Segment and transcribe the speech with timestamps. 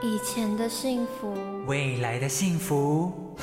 [0.00, 1.34] 以前的幸福，
[1.66, 3.36] 未来的幸福。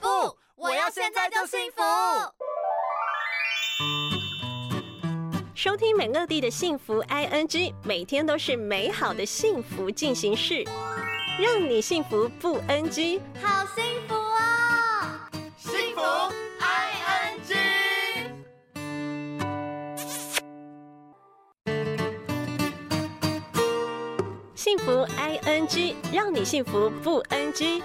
[0.00, 0.08] 不，
[0.54, 1.82] 我要现在就幸福。
[5.54, 10.62] 收听美乐蒂的幸福 I N G，每天都是美好的幸福进行式，
[11.40, 13.22] 让你幸福不 N G。
[13.42, 14.14] 好幸福
[25.54, 27.80] N G，让你幸福不 N G。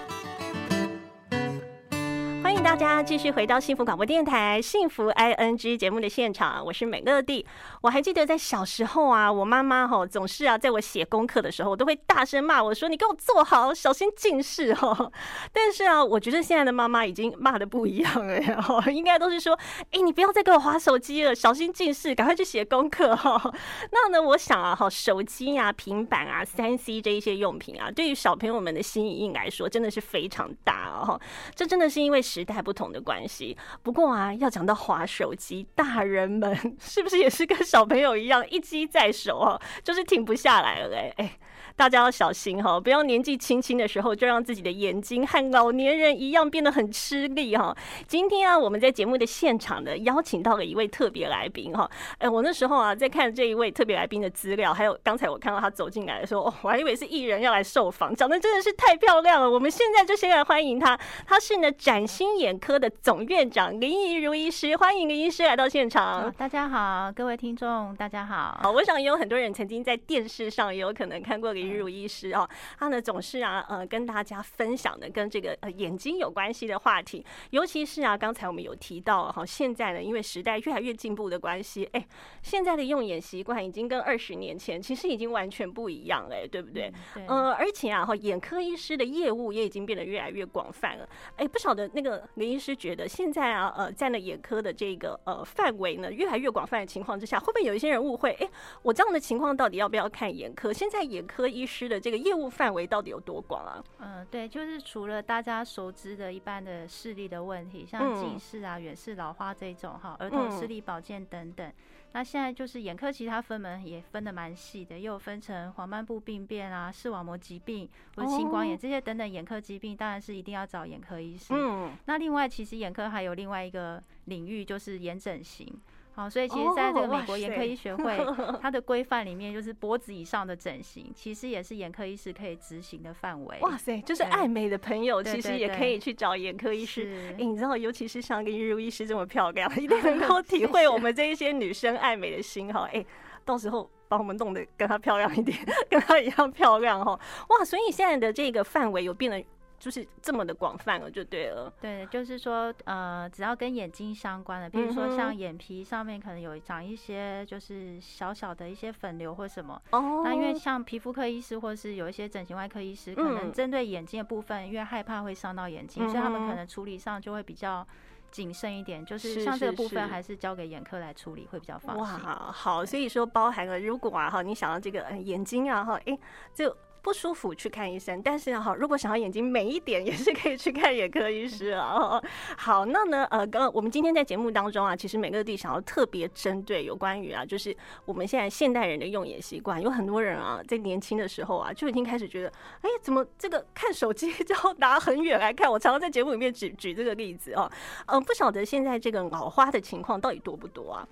[2.41, 7.45] 欢迎大家继续回到幸福广播电台幸福 I N G 节目的现场，我是美乐蒂。
[7.81, 15.11] 我还记得在小时候啊，我妈妈哈总是啊，在我写功课的时候，我都会大声骂我说：“你给我坐好，小心近视哈。
[15.51, 19.57] ”但是啊，我觉得现在的妈妈已经骂的不一样了，哈， 应该都是说
[19.91, 23.39] ：“哎，你不要再给我划手机了，小心近视，赶快去写功课哈。
[23.91, 31.19] ”那呢，我想啊，哈，手机啊、平板啊、三 C 这一些用品啊，对于小朋友们的心理应来说，真的是非常大哦。
[31.53, 33.57] 这真的是因为时代不同的关系。
[33.81, 41.13] 不过啊，要讲到滑手机，大人们 是不是也是跟小朋友一样，一机在手哦，就是停不下来了哎？
[41.17, 41.39] 哎，
[41.75, 47.75] 大家要小心哈，不要年纪轻轻的时候就让自己的眼睛和老年人一样变得很吃力哈。
[48.07, 51.89] 今天啊，我们在节目的现场呢，邀请到了一位特别来宾哈。
[52.19, 59.49] 哎，我那时候啊，在看这一位特别来宾的资料，还有刚才我看到他走进来的时候，哦，我还以为是艺人要来受访，长得真的是太漂亮了。
[59.49, 66.29] 我们现在就先来欢迎他，他是呢崭新眼科的总院长林怡如医师，欢迎林医师来到现场。
[66.33, 68.59] 大家好，各位听众，大家好。
[68.61, 72.45] 好，我想也有很多人曾经在电视上也有可能看过林如医师哦，
[72.77, 82.05] 他呢总是啊呃跟大家分享的跟这个呃眼睛有关系的话题，尤其是啊刚才我们有提到哈，现在呢因为时代越来越进步的关系，哎，
[82.41, 86.91] 现在的用眼习惯已经跟二十年前其实已经完全不一样了，对不对？
[87.13, 87.25] 对。
[87.27, 91.07] 呃，而且啊哈，眼科医师的业务也已经变得越来越广泛了。
[91.37, 98.31] 哎，不晓得那个林医师觉得现在啊呃在那眼科的这个呃范围呢越来越广泛的情况之下，会不会有一些人误会？
[98.39, 98.49] 哎，
[98.81, 100.71] 我这样的情况到底要不要看眼科？
[100.71, 103.83] 现在眼科医师的这个业务范围到底有多广啊？
[103.99, 111.71] 嗯，对，就是除了大家熟知的一般的视力的问题，像近视啊、远视、老花这种哈，儿童视力保健等等。
[112.11, 121.53] 那现在就是眼科，其实它分门也分的蛮细的，又分成黄斑部病变啊、视网膜疾病或者青光眼这些等等眼科疾病，当然是一定要找眼科医师。
[121.53, 125.79] 嗯，那另外其实眼科还有另外一个领域，就是眼整形。
[126.19, 128.19] 好，所以其实在这个美国眼科医学会，
[128.61, 133.57] 它的 规范里面，就是脖子以上的整形，其实也是眼科医师可以执行的范围。
[133.61, 137.33] 哇塞，就是爱美的朋友，其实也可以去找眼科医师。
[137.39, 142.85] 哎，你知道，尤其是像玉如医师这么漂亮，一定能 够体会我们这一些女生爱美的心哈。
[142.91, 143.05] 哎，
[143.45, 145.57] 到时候把我们弄得跟她漂亮一点，
[145.89, 147.17] 跟她一样漂亮哈。
[147.47, 149.41] 哇，所以现在的这个范围有变得。
[149.79, 151.71] 就是这么的广泛了，就对了。
[151.79, 159.81] 对，就是说，呃，只要跟眼睛相关的，比如说像眼皮上面可能有长一些，就是小小的一些粉瘤或什么。
[159.91, 160.21] 哦。
[160.23, 167.87] 那因为像皮肤科医师或是有一些整形外科医师，可能针对眼睛的部分，因为害怕会伤到眼睛，所以他们可能处理上就会比较
[168.31, 169.05] 谨慎一点。
[169.05, 172.25] 就是像这个部分，还是交给眼科来处理会比较放心。
[172.25, 176.19] 哇，好，所以说包含了如果啊哈，你想要这个眼睛啊哈，哎，
[176.53, 176.75] 就。
[177.01, 182.21] 不舒服去看医生，但是哈，如果想要眼睛美一点，也是可以去看眼科医师啊。
[182.57, 192.51] 好，那呢，呃，刚我们今天在节目当中啊，其实每个地想要特别针对有关于啊，就是我们现在现代人的用眼习惯，有很多人啊，在年轻的时候啊，就已经开始觉得，
[192.81, 195.71] 哎，怎么这个看手机就要拿很远来看？
[195.71, 197.71] 我常常在节目里面举举这个例子啊，
[198.07, 201.07] 嗯，不晓得现在这个老花的情况到底多不多啊？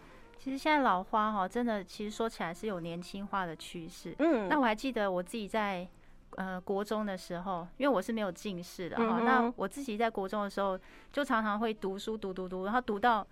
[0.47, 4.15] 其实现在老花哈，真的其实说起来是有年轻化的趋势。
[4.19, 5.85] 嗯，那我还记得我自己在
[6.37, 10.79] 呃国中的时候，因为我是没有近视的哈，那我自己在国中的时候
[11.11, 13.27] 就常常会读书读读读，然后读到。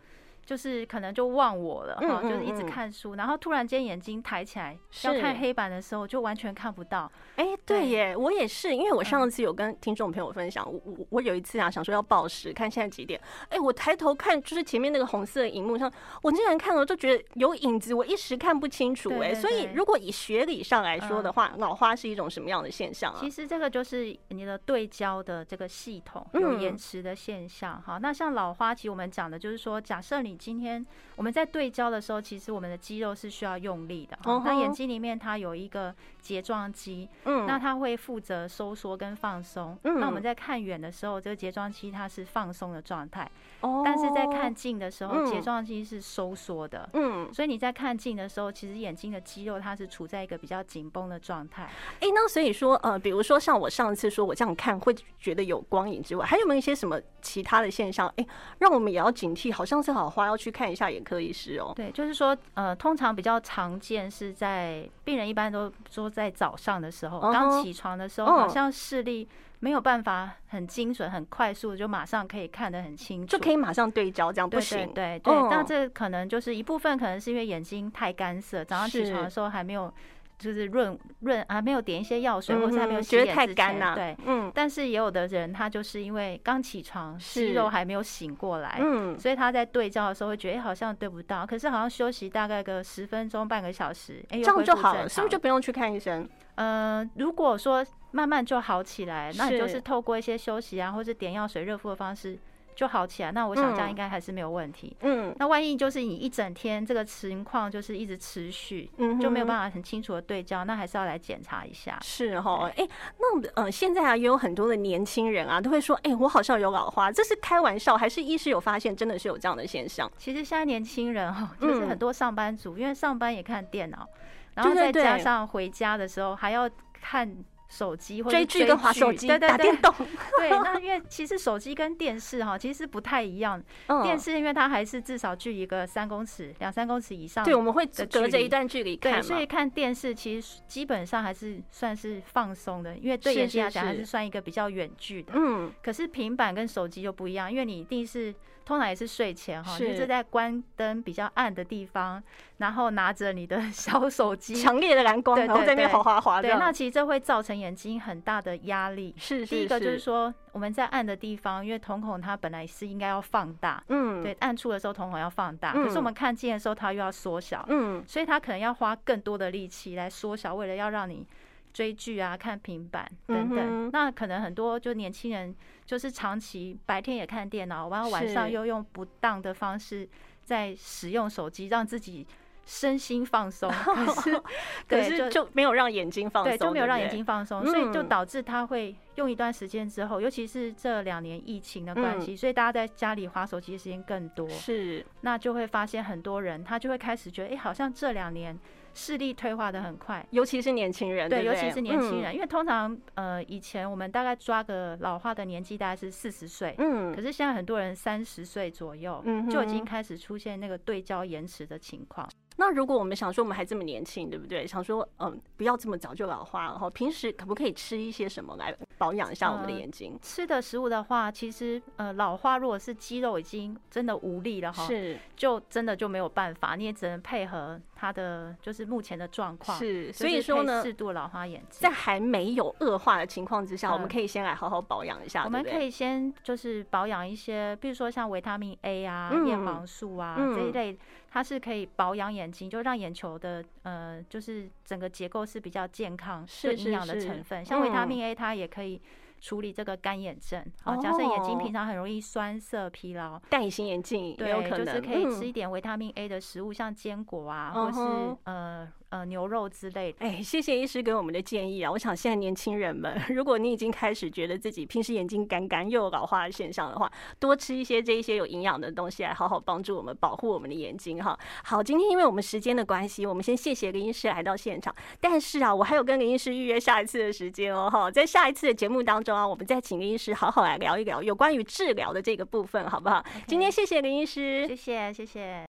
[0.46, 7.12] 就是可能就忘我了哈，就是一直看书，然后突然间眼睛抬起来要看黑板的时候，就完全看不到。
[7.36, 13.20] 哎，对耶，我也是，因为我上次有跟听众朋友分享，我我我有一次啊，想说要报时，看现在几点，
[13.50, 19.20] 哎，我抬头看，就是前面那个红色的荧幕上，我竟然看了就觉得有影子，我一时看不清楚。
[19.20, 23.18] 哎，所以如果以学理上来说的话，老花是一种什么样的现象啊？
[23.20, 27.82] 其实这个就是你的对焦的这个系统有延迟的现象。
[27.82, 30.86] 哈，那像老花，其实我们讲的就是说，假设你今天
[31.16, 34.20] 我们在对焦的时候，其实我们的肌肉是需要用力的。
[34.44, 35.96] 那眼睛里面它有一个
[36.26, 39.78] 睫状肌，嗯，那它会负责收缩跟放松。
[39.84, 43.30] 嗯，那我们在看远的时候，这个睫状肌它是放松的状态。
[43.62, 46.90] 哦，但是在看近的时候，睫状肌是收缩的。
[46.94, 51.70] 嗯，所以你在看近的时候，其实眼睛的肌肉它是处在一个比较紧绷的状态。
[52.00, 58.12] 哎，那所以说，呃，比如说像我上次说我这样看会觉得有光影之外，还有没有一些什么其他的现象？
[58.18, 58.26] 哎，
[58.58, 61.72] 让我们也要警惕，好像是好花要去看一下眼科医师哦。
[61.76, 69.28] 对，就是说，呃，通常比较常见是在病人一般都说在早上的时候，刚起床的时候，好像视力
[69.60, 74.94] 没有办法很精准、很快速，就马上可以看得很清楚，就可以马上对焦，这样不行。
[74.94, 79.94] 对对，那这可能就是一部分，可能是因为眼睛太干涩，早上起床的时候还没有。
[80.38, 84.52] 就是润润啊没有点一些药水，或是还没有洗脸之前，对，嗯。
[84.54, 91.46] 但是也有的人，他就是因为刚起床，肌肉还没有醒过来，嗯，所以他在对焦的时候会觉得，哎，好像对不到。
[91.46, 96.28] 可是好像休息大概个十分钟、半个小时，哎，这样就好了，是不是就不用去看医生？
[96.56, 102.38] 呃，如果说慢慢就好起来，那你就是透过一些休息啊，或者点药水、热敷的方式。
[102.76, 104.96] 就好起来，那我想这样应该还是没有问题。
[105.02, 111.98] 嗯，那万一就是你一整天这个情况就是一直持续，嗯，就没有办法很清楚的对焦，那还是要来检查一下。
[112.02, 112.88] 是哈，哎，
[113.18, 120.12] 那呃，现在啊也有很多的年轻人啊都会说，哎，我好像有老花，这是开玩笑还是医师有发现真的是有这样的现象？
[120.18, 124.08] 其实现在年轻人哈，就是很多上班族，因为上班也看电脑，
[124.56, 126.70] 然后再加上回家的时候还要
[127.02, 127.36] 看。
[127.76, 129.94] 手机或者追剧跟滑手机，对对对，打电动。
[130.40, 133.62] 对，那因为其实手机跟电视哈，其实不太一样。
[134.02, 137.44] 电视因为它还是至少距一个三公尺、两三公尺以上。
[137.44, 139.14] 对，我们会隔着一段距离看。
[139.14, 145.34] 对，所以看电视其实基本上还是算是放松的，因为对眼睛来讲还是算一个比较远距的。
[145.36, 145.72] 嗯。
[145.84, 148.34] 可是平板跟手机就不一样，因为你一定是。
[148.66, 152.20] 通常也是睡前哈，就是在关灯比较暗的地方，
[152.58, 156.42] 然后拿着你的 小手机，强烈的蓝光，然后在那边滑滑滑。
[156.42, 159.14] 对，那其实这会造成眼睛很大的压力。
[159.18, 171.28] 是，第一个就是说我们在暗的地方，因为瞳孔它本来是应该要放大，嗯，对，暗处的时候瞳孔要放大，可是我们看近的时候它又要缩小，嗯，所以它可能要花更多的力气来缩小，为了要让你。
[171.76, 175.54] 追剧啊，看平板等等，那可能很多就年轻人
[175.86, 180.08] 就是长期白天也看电脑，然后晚上又用不当的方式
[180.46, 182.26] 在使用手机，让自己
[182.66, 184.42] 身心放松， 可是
[184.88, 198.58] 可是就没有让眼睛放松，对，就没有让眼睛放松，所以就导致他会用一段时间之后，尤其是这两年疫情的关系，所以大家在家里划手机的时间更多，是，那就会发现很多人他就会开始觉得，哎，好像这两年。
[198.98, 201.30] 视力退化的很快，尤其是年轻人。
[201.30, 212.26] 对，尤其是年轻人，因为通常呃以前我们大概抓个老化的年纪大概是四十岁，嗯，可是现在很多人三十岁左右，嗯，就已经开始出现那个对焦延迟的情况。
[212.58, 214.66] 那如果我们想说我们还这么年轻，对不对？
[214.66, 220.18] 想说嗯，不要这么早就老花，然后平时可不可以吃一些什么来保养一下我们的眼睛？
[220.22, 229.78] 吃的食物的话，其实呃，老化如果是肌肉已经真的无力了哈，是就真的就没有办法，你也只能配合它的就是目前的状况。
[229.78, 235.44] 是，所以说呢，适度老花眼镜，在还没有恶化的情况之下，我们可以先来好好保养一下。
[235.46, 241.00] 我们可以先就是保养一些，比如说像维他命 A 啊、叶黄素啊这一类。
[241.32, 247.66] 它是可以保养眼睛，就让眼球的呃，就是整个结构是比较健康、是营养的成分。
[247.66, 249.02] 像维他命 A，它也可以
[249.40, 250.64] 处理这个干眼症。
[250.84, 258.88] 哦，假设眼睛平常很容易酸涩、疲劳，戴隐形眼镜对，就是可以吃一点维他命 A 的食物，像坚果啊，或是呃。
[259.10, 260.18] 呃，牛肉之类的。
[260.20, 261.90] 哎，谢谢医师给我们的建议啊！
[261.90, 271.38] 我想现在年轻人们， 如果你已经开始觉得自己平时眼睛干干又有老化的现象的话，多吃一些这一些有营养的东西，来好好帮助我们保护我们的眼睛哈。
[271.64, 274.94] 好，今天因为我们时间的关系，我们先谢谢林医师来到现场。
[275.22, 283.24] 但是啊，我还有跟林医师预约下一次的时间哦哈，在下一次的节目当中啊，我们再请林医师好好来聊一聊有关于治疗的这个部分，好不好？
[283.48, 285.66] 今天谢谢林医师，谢谢谢谢。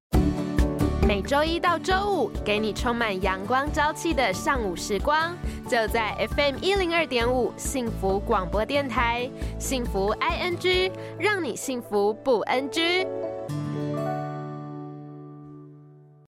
[1.06, 5.36] 每周一到周五，给你充满阳光朝气的上午时光，
[5.68, 13.06] 就在 FM 一零二点五幸福广播电台，幸福 ING，让你幸福不 NG。